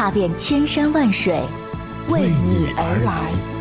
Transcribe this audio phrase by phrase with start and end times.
[0.00, 1.38] 踏遍千山万水，
[2.08, 3.59] 为你而来。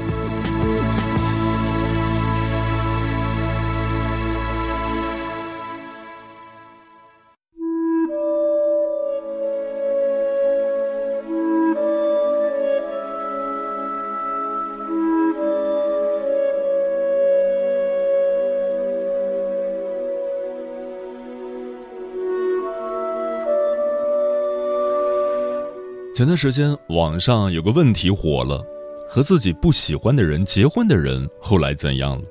[26.20, 28.62] 前段时间，网上有个问题火了：
[29.08, 32.24] 和自己不喜欢的人结婚的人后来怎样了？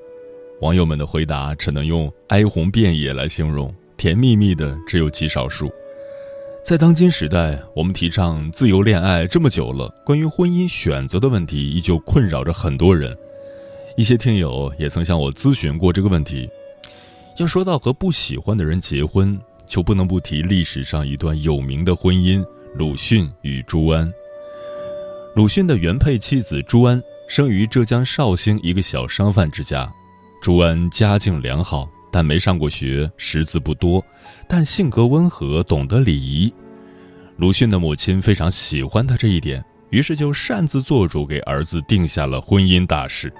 [0.60, 5.70] 网友们的回答只能用“哀鸿遍野”来形容，甜蜜蜜的只有极少数。
[6.62, 13.16] 在当今时代，我们提倡自由恋爱这么久了，关于婚姻选择的问题依旧困扰着很多人。
[13.96, 16.46] 一些听友也曾向我咨询过这个问题。
[17.38, 22.44] 要说到和不喜欢的人结婚，就不能不提历史上一段有名的婚姻。
[22.78, 24.08] 鲁迅与朱安。
[25.34, 29.92] 鲁迅的原配妻子朱安生于浙江绍兴一个小商贩之家。
[30.40, 34.00] 朱安家境良好，但没上过学，识字不多，
[34.48, 36.54] 但性格温和，懂得礼仪。
[37.36, 43.32] 鲁迅的母亲非常喜欢他这一点，于是就擅自做主给儿子定下了婚姻大事。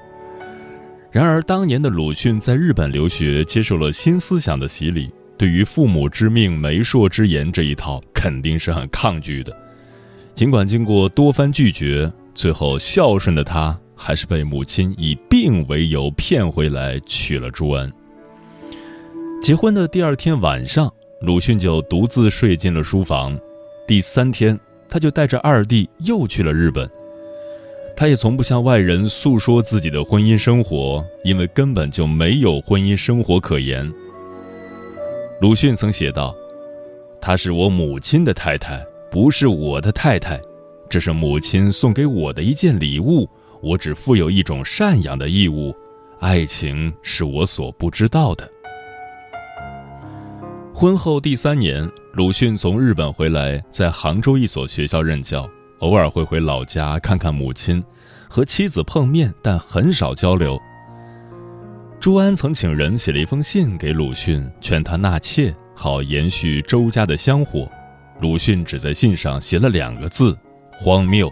[1.13, 5.09] 然而，当年的鲁迅在日本留学，接受了新思想的洗礼。
[5.39, 9.57] 对于“父母之命，媒妁之言”这一套，肯定是很抗拒的。
[10.35, 17.91] 尽管经过多番拒绝，最后孝顺的他，还是被母亲以病为由骗回来娶了朱安。
[19.41, 23.39] 结婚的第二天晚上，鲁迅就独自睡进了书房。
[23.87, 24.59] 第三天，
[24.91, 26.91] 他就带着二弟又去了日本。
[27.97, 33.93] 他也从不向外人诉说自己的婚姻生活，因为根本就没有婚姻生活可言。
[35.41, 36.35] 鲁迅曾写道
[37.23, 40.41] ：“她是我母亲的太太，不是我的太太。
[40.91, 43.29] 这是母亲送给我的一件礼物，
[43.63, 45.73] 我只负有一种赡养的义务。
[46.19, 48.51] 爱情是我所不知道的。”
[50.75, 57.81] 婚后第三年，鲁迅从日本回来，在杭州一所学校任教，偶尔会回老家看看母亲，
[58.29, 60.59] 和妻子碰面，但很少交流。
[62.01, 67.69] 朱安曾请人写了一封信给鲁迅，劝他纳妾，好延续周家的香火。
[68.21, 70.39] 鲁迅只在信上写了两个字：
[70.71, 71.29] 荒谬。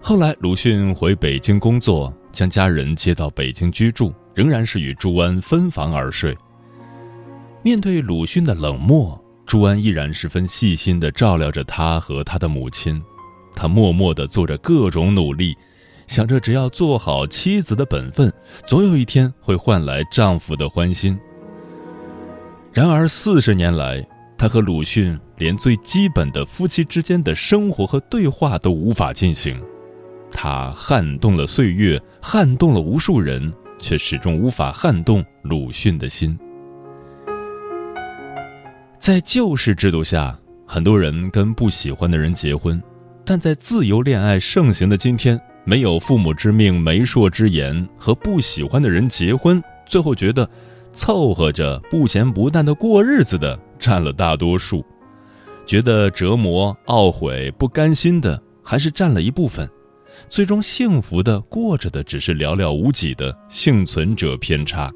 [0.00, 6.34] 后来，鲁迅回北京工作，将家人接到北京居住，仍然是与朱安分房而睡。
[7.62, 13.00] 面对鲁迅的冷漠，朱安依然十分细心地照料着他和他的母亲，
[13.54, 15.54] 他默默地做着各种努力。
[16.08, 18.32] 想着只要做好妻子的本分，
[18.66, 21.16] 总有一天会换来丈夫的欢心。
[22.72, 24.04] 然而四十年来，
[24.36, 29.62] 他和鲁迅连最基本的夫妻之间的生活和对话都无法进行。
[30.30, 36.38] 他撼动了岁月，撼动了无数人，却始终无法撼动鲁迅的心。
[38.98, 42.82] 在旧式制度下，很多人跟不喜欢的人结婚，
[43.26, 45.38] 但在自由恋爱盛行的今天。
[45.68, 50.48] 没有父母之命、媒妁之言，和不喜欢的人结婚，最后觉得
[50.94, 54.82] 凑合着不咸不淡的过日子的占了大多数，
[55.66, 59.68] 觉得折磨、懊悔、不甘心的还是占了一部分，
[60.26, 64.90] 最终幸福的过着的只是寥寥无几的幸存者偏差。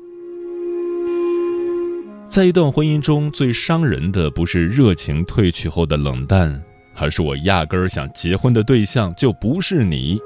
[2.30, 6.62] 在一段婚姻中最伤人的不是热情褪去后的冷淡，
[6.96, 10.18] 而是我压根儿想结婚的对象就不是你。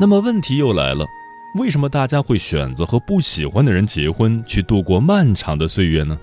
[0.00, 1.04] 那么问题又来了，
[1.56, 6.18] 为什么大家会选择和不喜欢的人结婚，去度过漫长的岁月呢？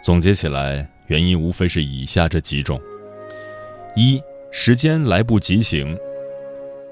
[0.00, 2.80] 总结起来，原因无非是以下这几种：
[3.96, 4.22] 一、
[4.52, 5.98] 时间来不及行。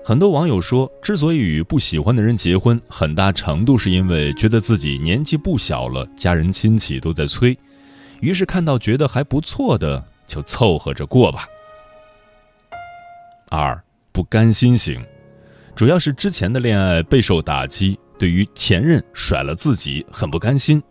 [0.05, 7.56] 很多网友说，之所以与不喜欢的人结婚，很大程度是因为觉得自己年纪不小了，家人亲戚都在催，
[8.19, 11.46] 于是看到觉得还不错的就凑合着过吧。
[13.50, 13.81] 二、
[14.11, 15.00] 不甘心行。
[15.81, 20.82] 主要是之前的恋爱备受打击，对于前任甩了自己很不甘心，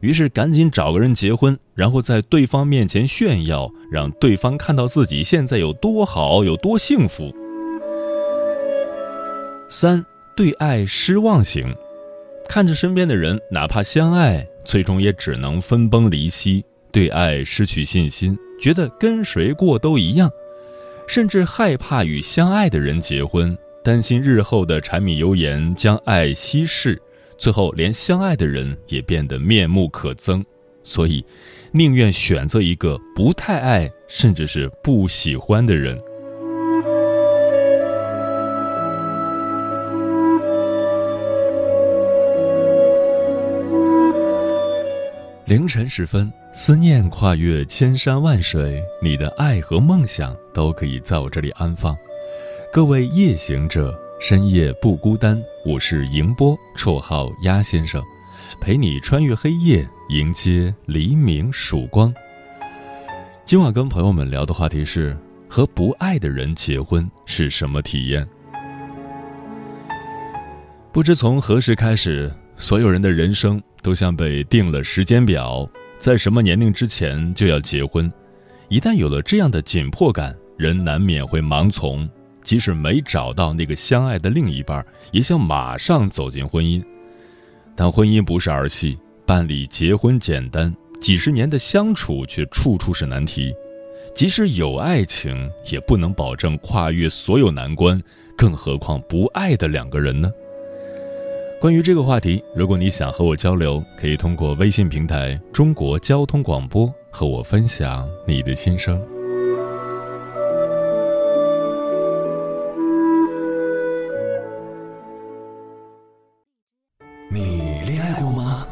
[0.00, 7.32] 于是赶紧找个人结婚，然后在对方面前炫耀，让对方看到自己现在有多好，有多幸福。
[9.68, 10.04] 三
[10.36, 11.72] 对爱失望型，
[12.48, 20.28] 看着身边的人，哪怕相爱，最终也只能分崩离析，对爱失去信心，觉得跟谁过都一样，
[21.06, 27.00] 甚至害怕与相爱的人结婚，担心日后的柴米油盐将爱稀释。
[27.36, 30.44] 最后，连相爱的人也变得面目可憎，
[30.84, 31.24] 所以
[31.72, 36.00] 宁愿选择一个不太爱，甚至是不喜欢的人。
[45.46, 51.96] 凌晨时分，思念跨越千山万水，你的爱和梦想都可以在我这里安放。
[52.72, 53.94] 各位夜行者。
[54.18, 58.02] 深夜不孤单，我是迎波，绰号鸭先生，
[58.62, 62.14] 陪你穿越黑夜，迎接黎明曙光。
[63.44, 65.14] 今晚跟朋友们聊的话题是：
[65.50, 68.26] 和不爱的人结婚是什么体验？
[70.92, 75.68] 不知从何时开始，所有人的人生都像被定了时间表，
[75.98, 78.10] 在什么年龄之前就要结婚。
[78.68, 82.08] 一旦有了这样的紧迫感，人难免会盲从。
[82.42, 86.82] 即使没找到那个相爱的另一半，也想马上走进婚姻。
[87.74, 93.54] 但婚姻不是儿戏，办理结婚简单，几十年的相处却处处是难题。
[94.14, 98.02] 即使有爱情，也不能保证跨越所有难关，
[98.36, 100.30] 更何况不爱的两个人呢？
[101.60, 109.00] 关于这个话题，如果你想和我交流，可以通过微信平台“中国交通广播”和我分享你的心声。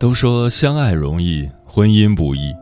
[0.00, 2.54] 都说相爱容易，婚姻不易。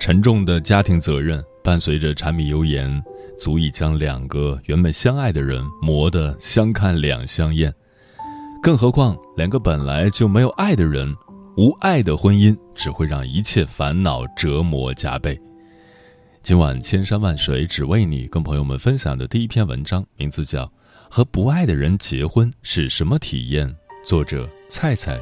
[0.00, 2.90] 沉重的家庭责任伴随着柴米油盐，
[3.38, 7.70] 足以将两个原本相爱的人磨得相看两相厌。
[8.62, 11.14] 更何况两个本来就没有爱的人，
[11.58, 15.38] 无爱的婚姻只会让一切烦恼折磨加倍。
[16.42, 20.64] 今晚千山万水只为你，跟朋友们分享的第一篇文章，名字叫
[21.10, 23.68] 《和不爱的人结婚是什么体验》，
[24.06, 25.20] 作者菜菜。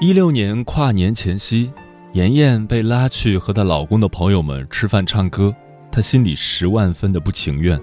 [0.00, 1.72] 一六年跨年前夕，
[2.12, 5.52] 妍妍被拉去和她老公的朋友们吃饭唱歌，
[5.90, 7.80] 她心里十万分的不情愿，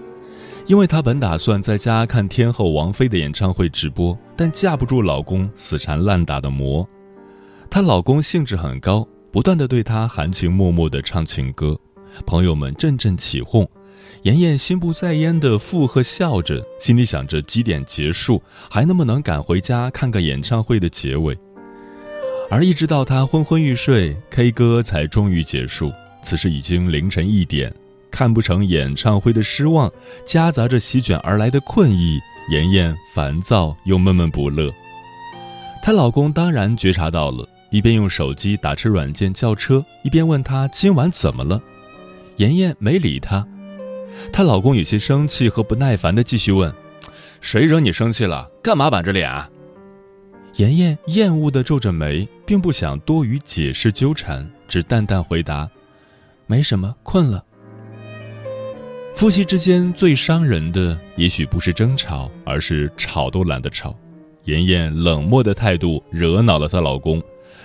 [0.65, 6.87] 因为她本打算在家看天后王菲的演唱会直播，但架不住老公死缠烂打的磨。
[7.69, 11.77] 她老公兴致很高，不断的对她含情脉脉的唱情歌，
[12.25, 13.69] 朋友们阵阵起哄，
[14.23, 21.37] 妍妍心不在焉的附和笑着，心里想着几点结束，还能不能赶回家看个演唱会的结尾。
[22.49, 25.91] 而一直到他昏昏欲睡，K 歌才终于结束。
[26.21, 27.73] 此时已经凌晨一点，
[28.09, 29.91] 看不成演唱会的失望，
[30.25, 32.19] 夹杂着席卷而来的困意，
[32.51, 34.71] 妍妍烦躁又闷闷不乐。
[35.83, 41.61] 她老公当然觉察到了，一边用手机打车软件叫车，一边问她今晚怎么了。
[42.37, 43.45] 妍妍没理他，
[44.31, 46.73] 她老公有些生气和不耐烦的继续问
[47.41, 48.49] ：“谁惹你生气了？
[48.63, 49.49] 干嘛板着脸啊？”
[50.57, 55.69] 妍妍厌恶地皱着眉，并不想多与解释纠缠，只淡淡回答
[56.47, 57.43] ：“没什么，困了。”
[59.15, 63.93] 夫妻之间最伤人的，也许不是争吵，而是吵都懒得吵。
[64.45, 67.21] 妍妍冷漠的态度惹恼了她老公，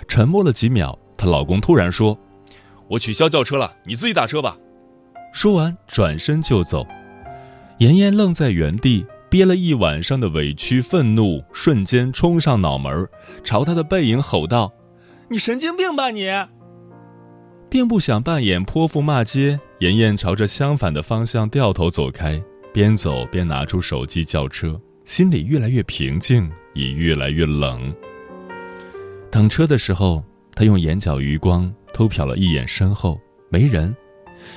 [0.09, 2.19] 沉默了几秒，她老公突然说
[2.89, 4.57] ：“我取消叫车了，你自己打车吧。
[5.33, 6.85] 说完，转身就走。
[7.79, 13.09] 妍妍愣在原地，憋了一晚上的委屈、愤怒，瞬间冲上脑门，
[13.45, 14.73] 朝他的背影吼道
[15.31, 16.29] ：“你神经病吧你！”
[17.71, 27.95] 并不想扮演泼妇骂街，妍妍朝着相反的方向掉头走开，边走边拿出手机叫车，心里越来越平静，也越来越冷。
[29.31, 30.25] 等车的时候，
[30.57, 33.95] 他用眼角余光偷瞟了一眼身后，没人，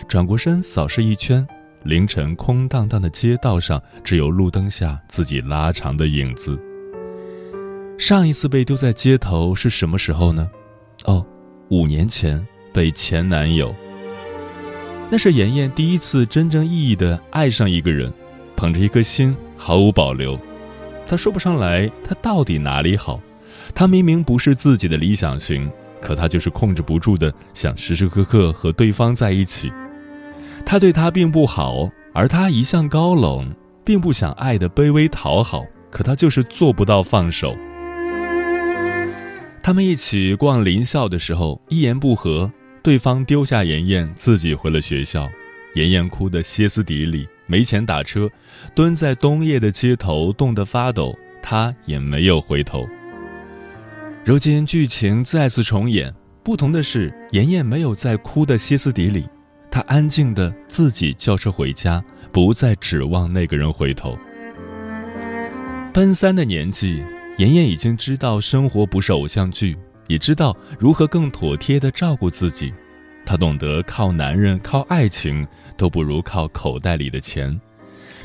[0.07, 1.47] 转过身扫视一圈，
[1.83, 6.59] 凌晨空荡荡的街道上，只有路灯下自己拉长的影子。
[7.97, 10.49] 上一次被丢在街头是什么时候呢？
[11.05, 11.25] 哦，
[11.69, 12.45] 五年前。
[12.73, 13.71] 被前男友，
[15.11, 18.11] 那是妍妍第一次真正意义的爱上一个人，
[18.55, 20.35] 捧着一颗心，毫无保留。
[21.05, 23.21] 她说不上来，他到底哪里好？
[23.75, 25.71] 他明明不是自己的理想型，
[26.01, 29.71] 可她就是控制不住的想时时刻刻和对方在一起。
[30.65, 33.53] 他对他并不好，而他一向高冷，
[33.83, 37.55] 并不想爱的卑微讨好，可他就是做不到放手。
[39.61, 42.51] 他们一起逛林校的时候，一言不合。
[42.81, 45.29] 对方丢下妍妍，自己回了学校。
[45.75, 48.29] 妍妍哭得歇斯底里，没钱打车，
[48.75, 51.17] 蹲在冬夜的街头，冻得发抖。
[51.41, 52.87] 他也没有回头。
[54.25, 59.25] 如今剧情再次重演，不同的是，妍妍没有再哭得歇斯底里，
[59.73, 61.99] 她安静的自己叫车回家，
[62.31, 64.15] 不再指望那个人回头。
[65.91, 67.03] 奔三的年纪，
[67.39, 69.75] 妍妍已经知道生活不是偶像剧。
[70.05, 72.71] 也知道如何更妥帖地照顾自己，
[73.25, 77.59] 她懂得靠男人、靠爱情都不如靠口袋里的钱，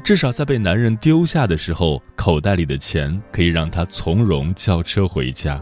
[0.04, 5.58] 至少在被男人丢下的时候，口袋里的钱可以让她从容叫车回家。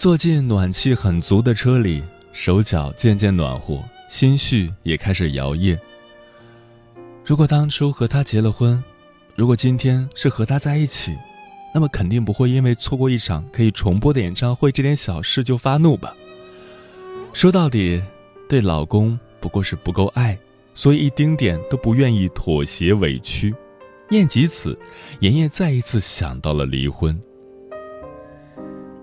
[0.00, 2.02] 坐进暖气很足的车里，
[2.32, 5.78] 手脚渐渐暖和，心绪也开始摇曳。
[7.22, 8.82] 如果当初和他结了婚，
[9.36, 11.14] 如果今天是和他在一起，
[11.74, 16.16] 那么肯定不会因为错过一场可以重播的演唱会这点小事就发怒吧。
[17.34, 18.02] 说到底，
[18.48, 20.38] 对老公不过是不够爱，
[20.74, 23.54] 所以一丁点都不愿意妥协委屈。
[24.08, 24.78] 念及此，
[25.20, 27.20] 妍妍再一次想到了离婚。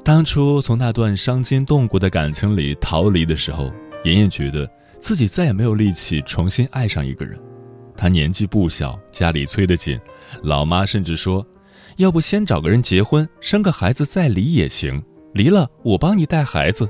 [0.07, 3.69] 当初从那段伤筋动骨的感情里逃离的时候，
[4.05, 4.65] 妍妍觉得
[5.01, 7.37] 自己再也没有力气重新爱上一个人。
[7.93, 9.99] 她年纪不小，家里催得紧。
[10.43, 11.45] 老妈甚至说
[11.99, 15.03] ：“要不先找个人结婚，生个孩子再离也行。
[15.33, 16.87] 离了，我帮你带孩子。”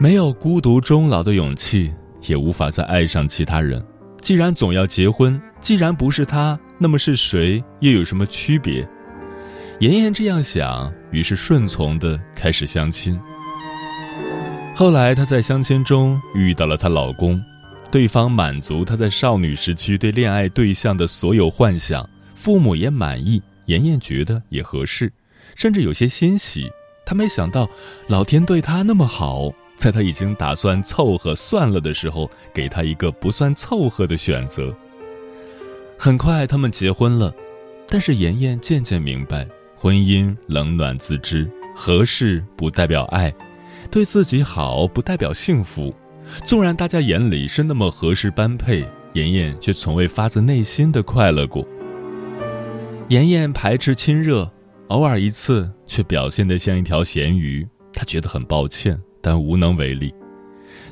[0.00, 1.94] 没有孤独终老的勇气，
[2.26, 3.80] 也无法再爱上其他人。
[4.20, 7.62] 既然总要结婚，既然不是他，那么是谁？
[7.78, 8.84] 又有什么区别？
[9.80, 13.16] 妍妍这样想，于是顺从的开始相亲。
[14.74, 17.40] 后来，她在相亲中遇到了她老公。
[17.88, 25.12] 对方满足她在少女时期对恋爱对象的所有幻想，父母也满意，妍妍觉得也合适，
[25.54, 26.68] 甚至有些欣喜。
[27.06, 27.70] 她没想到，
[28.08, 34.76] 老天对她那么好，在她已经打算凑合算了的时候，给她一个不算凑合的选择。
[35.96, 37.32] 很快，他们结婚了，
[37.88, 39.46] 但是妍妍渐渐明白，
[39.80, 43.32] 婚姻冷暖自知，合适不代表爱，
[43.92, 45.94] 对自己好不代表幸福。
[46.44, 51.64] 纵然大家眼里是那么合适般配，妍妍却从未发自内心的快乐过。
[53.10, 54.50] 妍妍排斥亲热，
[54.88, 60.12] 偶尔一次却表现得像一条咸鱼，她觉得很抱歉，但无能为力。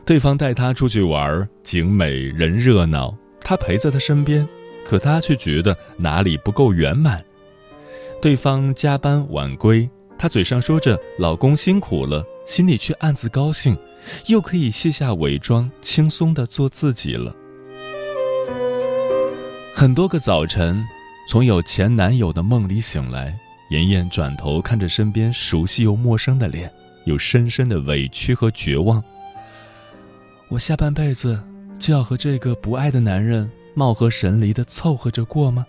[0.05, 4.49] 对方带她出去玩，景美人热闹，她陪在他身边，
[4.85, 7.21] 可她却觉得哪里不够圆满。
[8.21, 13.77] 对方加班晚归，她嘴上说着老公辛苦了，心里却暗自高兴。
[14.27, 17.35] 又可以卸下伪装，轻松的做自己了。
[19.75, 20.81] 很多个早晨，
[21.29, 23.37] 从有前男友的梦里醒来，
[23.71, 26.73] 妍妍转头看着身边熟悉又陌生的脸，
[27.05, 29.03] 有深深的委屈和绝望。
[30.49, 31.43] 我下半辈子
[31.81, 35.67] 就要和这个不爱的男人貌合神离的凑合着过吗？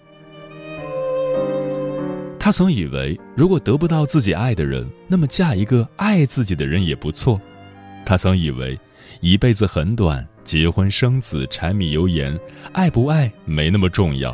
[2.48, 7.42] 她曾以为，如果得不到自己爱的人，那么嫁一个爱自己的人也不错。
[8.06, 8.80] 他曾以为，
[9.20, 12.40] 一辈子很短，结婚生子，柴米油盐，
[12.72, 14.34] 爱不爱没那么重要。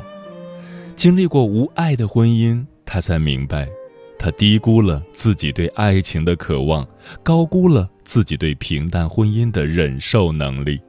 [0.95, 3.67] 经历过无爱的婚姻，他才明白，
[4.19, 6.87] 他低估了自己对爱情的渴望，
[7.23, 10.79] 高估了自己对平淡婚姻的忍受能力。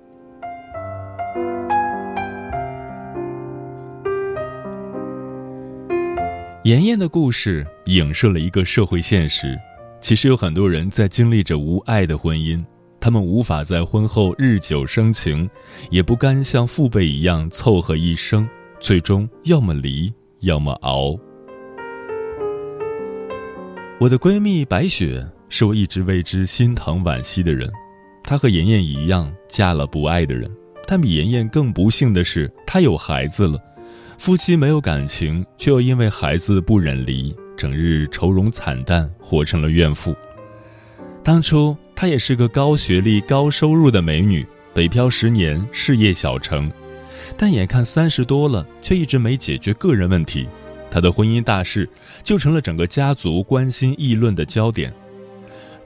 [6.64, 9.54] 妍妍的故事影射了一个社会现实：
[10.00, 12.64] 其实有很多人在经历着无爱的婚姻，
[12.98, 15.46] 他们无法在婚后日久生情，
[15.90, 18.48] 也不甘像父辈一样凑合一生，
[18.80, 21.14] 最终要么离，要么熬。
[24.00, 27.70] 我的闺蜜白雪是我一直为之心疼惋惜的人，
[28.22, 30.50] 她和妍妍一样嫁了不爱的人，
[30.88, 33.58] 但比妍妍更不幸的是，她有孩子了。
[34.18, 40.14] 夫妻没有感情，却又因为孩子不忍离，整日愁容惨淡，活成了怨妇。
[41.22, 46.70] 当初她也是个高学历、高收入的美女，北漂十年，事业小成，
[47.36, 50.46] 但眼看三十多了，却一直没解决个人问题。
[50.90, 51.88] 她的婚姻大事
[52.22, 54.92] 就成了整个家族关心议论的焦点。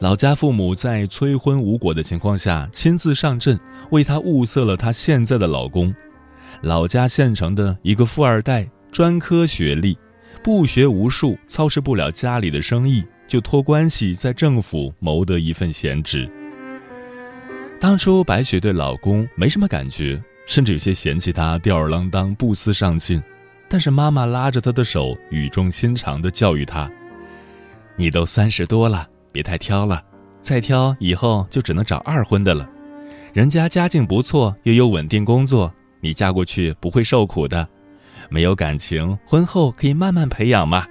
[0.01, 3.59] 老家父母在催婚无果的情况下，亲自上阵
[3.91, 5.93] 为她物色了她现在的老公。
[6.63, 9.97] 老家县城的一个富二代，专科学历，
[10.43, 16.29] 不学无术，操持不了家里的生意，就托关系在政府谋得一份闲职。
[17.81, 23.23] 当初白雪对老公没什么感觉，甚至有些嫌弃他吊儿郎当、不思上进。
[23.69, 26.91] 但是妈妈拉着她的手，语重心长地教育她
[27.97, 30.03] ：“你都三十多了，别太挑了，
[30.41, 32.69] 再挑以后就只能找二婚的了。
[33.35, 37.67] 人家家境不错，又有稳定工作。”你嫁过去不会受苦的，
[38.29, 40.87] 没有感情，婚后可以慢慢培养嘛。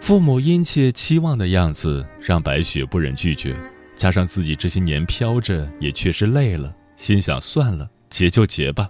[0.00, 3.54] 父母殷切期望的样子让白雪不忍拒绝，
[3.96, 8.88] 加上自己这些年飘着也确实累了，心想算了，结就结吧。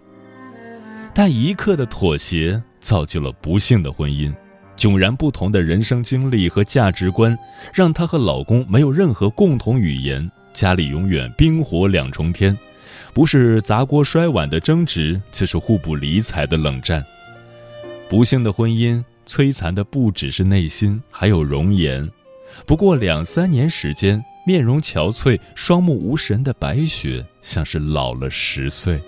[1.15, 4.35] 但一刻的妥协造就了不幸的婚姻，
[4.77, 7.39] 迥然不同的人生经历和价值观，
[7.73, 12.57] 让她和老公没有任何共同语言，家里永远冰火两重天。
[13.15, 17.03] 不是砸锅摔碗的争执，就是互不理睬的冷战。
[18.09, 22.11] 不幸的婚姻摧残的不只是内心，还有容颜。
[22.67, 29.01] 不过两三年时间，面容憔悴、双目无神的白雪，像是老了十岁。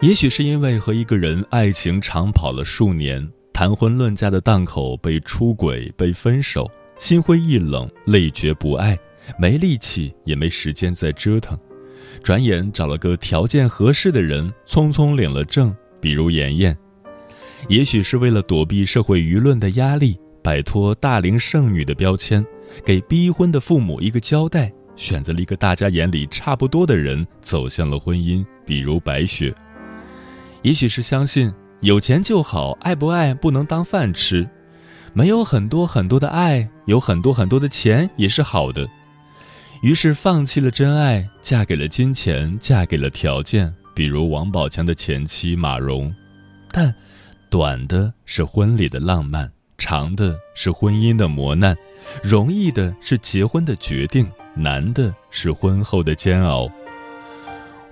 [0.00, 3.28] 也许是因为和一个人爱情长跑了数年。
[3.58, 8.96] 谈婚论嫁的档口被出轨、被分手，心灰意冷，累觉不爱，
[9.36, 11.58] 没力气也没时间再折腾，
[12.22, 15.74] 转眼找了个条件合适的人，匆匆领了证。
[16.00, 16.78] 比如妍妍，
[17.68, 22.46] 也许是为了躲避社会舆论的压力，摆脱大龄剩女的标签，
[22.84, 28.46] 给逼婚的父母一个交代，选择了一个大家眼里差不多的人，走向了婚姻。
[28.64, 29.52] 比如白雪，
[30.62, 31.52] 也许是相信。
[31.80, 34.48] 有钱就好，爱不爱不能当饭吃。
[35.12, 38.88] 没有很多很多的爱，有很多很多的钱也是好的。
[39.80, 46.12] 于是放弃了真爱，嫁给了金钱，嫁给了条件，比如王宝强的前妻马蓉。
[46.72, 46.92] 但，
[47.48, 51.76] 短的是婚礼的浪漫，长的是婚姻的磨难，
[52.22, 56.68] 容易的是结婚的决定，难的是婚后的煎熬。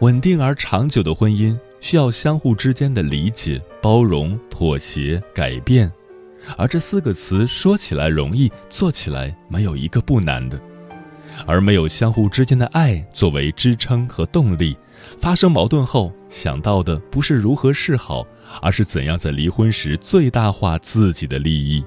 [0.00, 1.56] 稳定而长久的婚姻。
[1.80, 5.90] 需要相互之间的理解、包容、妥协、改变，
[6.56, 10.60] 而这四个词说起来容易，做起来没有一个不难的。
[11.46, 14.74] 而没有相互之间的爱作为支撑和动力，
[15.20, 18.26] 发生矛盾后想到的不是如何是好，
[18.62, 21.84] 而是怎样在离婚时最大化自己的利益。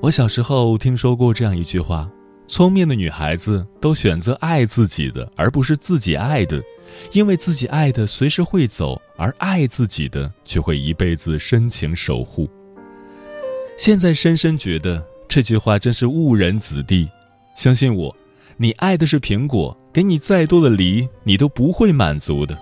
[0.00, 2.10] 我小时候听说过这样一句话：
[2.48, 6.60] 聪明的女孩子都选择爱自己的，而不是自己爱的。
[7.12, 12.48] 因为自己爱的随时会走，而爱自己的却会一辈子深情守护。
[13.76, 17.08] 现在深深觉得这句话真是误人子弟。
[17.54, 18.14] 相信我，
[18.56, 22.58] 你爱的是苹果，给你再多的梨，你都不会满足的。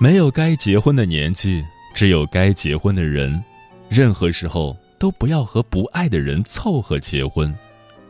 [0.00, 3.42] 没有该结婚的年纪，只有该结婚的人。
[3.88, 7.54] 任何时候都不要和不爱的人凑合结婚。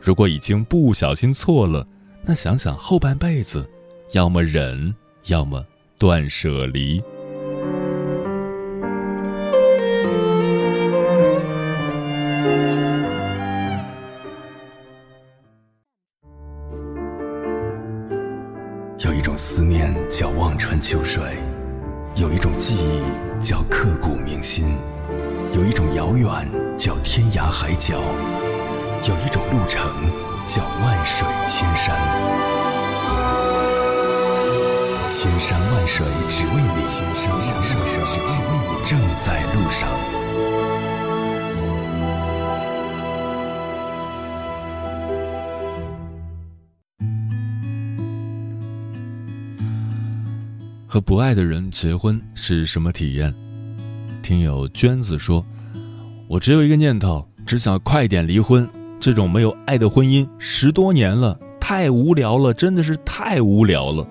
[0.01, 1.87] 如果已经不小心错了，
[2.23, 3.69] 那想想后半辈子。
[4.11, 5.65] 要么忍，要么
[5.97, 7.01] 断舍离。
[35.09, 36.83] 千山万水只为你。
[36.83, 38.27] 千山万水只为
[38.59, 39.89] 你正在路上。
[50.85, 53.33] 和不爱的人结婚是什么体验？
[54.21, 55.45] 听友娟子说
[56.27, 58.67] 我只有一个念头只想快点离婚。
[58.99, 64.05] 这种没有爱的婚姻十多年了太无聊了真的是太无聊了。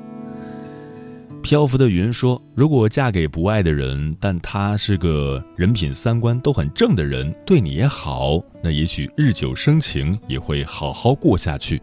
[1.47, 11.81] 漂浮的云说：“如果嫁给不爱的人，但他是个人品、三观都很正的人，对你也好，那也许日久生情，也会好好过下去。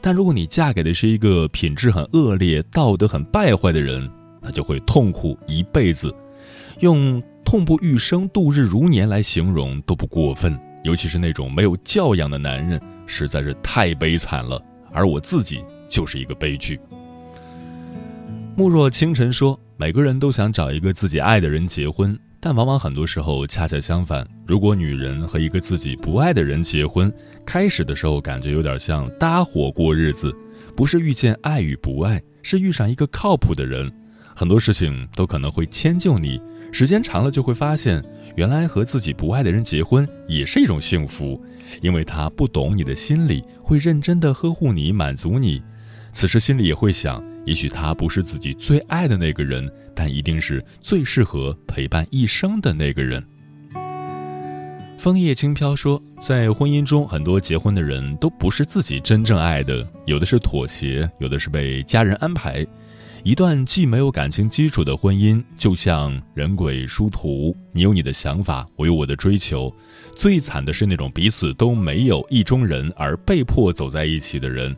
[0.00, 6.10] 但如果你嫁给的是一个品质很恶劣、道德很败坏的人，那就会痛苦一辈子。
[6.80, 10.58] 用痛不欲生、度日如年来形容都不过分。
[10.84, 14.58] 尤其是那种没有教养的男人，实在是太悲惨了。
[14.90, 16.80] 而我自己就是一个悲剧。”
[18.58, 24.26] 慕若清晨说：“每个人都想找一个自己爱的人结婚，但往往很多时候恰恰相反。
[24.46, 27.12] 如果女人和一个自己不爱的人结婚，
[27.44, 30.34] 开始的时候感觉有点像搭伙过日子，
[30.74, 33.92] 不是遇见爱与不爱，是遇上一个靠谱的人，
[34.34, 36.40] 很多事情都可能会迁就你。
[36.72, 38.02] 时间长了就会发现，
[38.36, 41.38] 原来和自己不爱的人结婚也是一种幸福，
[41.82, 45.62] 因为他不懂你的心理，会认真的呵护你，满足你。
[46.14, 53.24] 此时心里也会想。”也许他不是自己最爱的那个人，但一定是最适合陪伴一生的那个人。
[54.98, 62.66] 枫叶轻飘说，在婚姻中，很多结婚的人都不是自己真正爱的，有的是妥协，有的是被家人安排。
[63.22, 69.72] 一段既没有感情基础的婚姻，就像人鬼殊途，你有你的想法，我有我的追求。
[70.14, 74.74] 最惨的是那种彼此都没有意中人而被迫走在一起的人。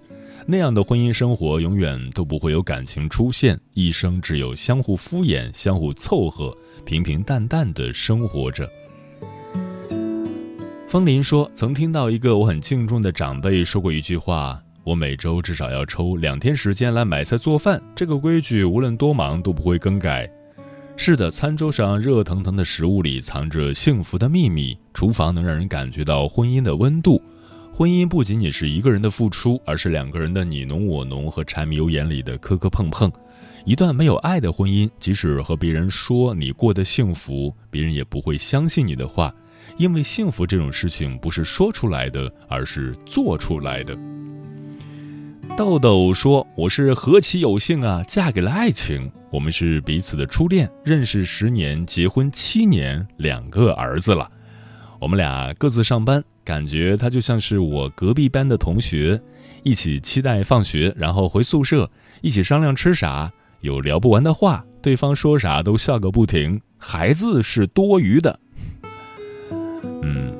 [0.50, 6.56] 那样的婚姻生活永远都不会有感情出现，一生只有相互敷衍、相互凑合、
[6.86, 8.66] 平平淡淡的生活着。
[10.88, 20.26] 风林说：“曾听到一个我很敬重的长辈说过一句话：我每周至少要抽两天时间来买菜做饭，这个规矩无论多忙都不会更改。
[20.96, 27.20] 是的，餐桌上热腾腾的食物里藏着幸福的秘密，厨房能让人感觉到婚姻的温度。”
[27.78, 33.08] 婚姻不仅仅是一个人的付出，而是两个人的你侬我侬和柴米油盐里的磕磕碰碰。
[33.64, 39.32] 一段没有爱的婚姻，即使和别人说你过得幸福，别人也不会相信你的话，
[39.76, 43.96] 因为幸福这种事情不是说出来的，而是做出来的。
[45.56, 49.08] 豆豆说：“我是何其有幸啊，嫁给了爱情。
[49.30, 54.28] 我们是彼此的初恋，认识十年，结婚七年，两个儿子了。
[54.98, 59.20] 我们俩各自上班。”感觉他就像是我隔壁班的同学，
[59.64, 61.90] 一起期待放学，然后回宿舍，
[62.22, 63.30] 一起商量吃啥，
[63.60, 66.58] 有聊不完的话，对方说啥都笑个不停。
[66.78, 68.40] 孩子是多余的。
[70.00, 70.32] 嗯，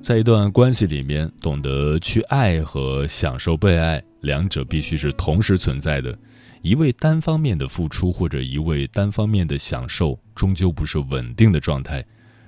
[0.00, 6.18] 在一段关系里面，懂得去爱和享受被爱，两者必须是同时存在的。
[6.62, 12.02] 一味单方面的付出或者一味单方面的享受，终究不是稳定的状态。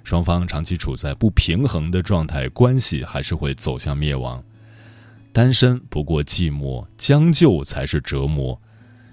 [0.07, 4.41] 双方长期处在不平衡的状态，关系还是会走向灭亡。
[5.33, 8.57] 单身不过寂寞，将就才是折磨。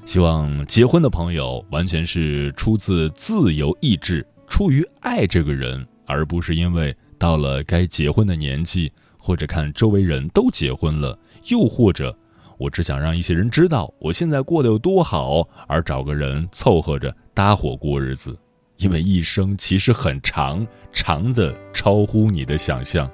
[0.06, 12.16] 希望结婚的朋友完全是出自自由意志，出于爱这个人，而不是因为到了该结婚的年纪，或者看周围人都结婚了，又或者
[12.60, 18.38] 我只想让一些人知道我现在过得有多好，而找个人凑合着搭伙过日子。
[18.78, 23.10] 因为一生其实很长，长的超乎你的想象。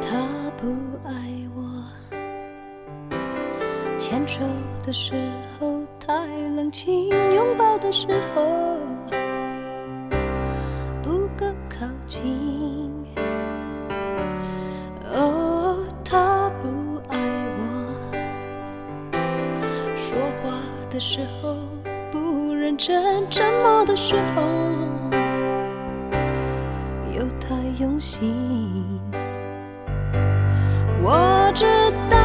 [0.00, 0.66] 他不
[1.04, 1.12] 爱
[1.54, 1.84] 我，
[3.98, 4.40] 牵手
[4.86, 5.12] 的时
[5.58, 8.78] 候太冷清，拥抱的时候
[11.02, 12.97] 不够靠近。
[20.90, 21.56] 的时候
[22.10, 24.42] 不认真，沉默的时候
[27.14, 28.34] 又太用心。
[31.02, 31.64] 我知
[32.10, 32.17] 道。